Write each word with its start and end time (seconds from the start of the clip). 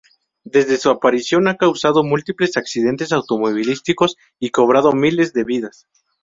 Desde 0.45 0.77
su 0.77 0.89
aparición, 0.89 1.47
ha 1.47 1.57
causado 1.57 2.03
múltiples 2.03 2.57
accidentes 2.57 3.11
automovilísticos 3.11 4.15
y 4.39 4.49
cobrado 4.49 4.93
miles 4.93 5.31
de 5.31 5.43
vidas. 5.43 5.85